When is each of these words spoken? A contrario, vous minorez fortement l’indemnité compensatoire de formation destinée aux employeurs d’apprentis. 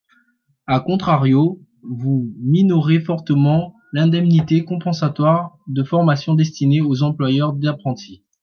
A 0.65 0.79
contrario, 0.79 1.59
vous 1.83 2.33
minorez 2.39 3.01
fortement 3.01 3.75
l’indemnité 3.93 4.65
compensatoire 4.65 5.59
de 5.67 5.83
formation 5.83 6.33
destinée 6.33 6.81
aux 6.81 7.03
employeurs 7.03 7.53
d’apprentis. 7.53 8.23